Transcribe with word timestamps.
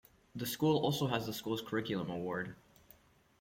The 0.33 0.47
school 0.47 0.79
also 0.79 1.05
has 1.05 1.27
the 1.27 1.31
Schools 1.31 1.61
Curriculum 1.61 2.09
Award. 2.09 2.55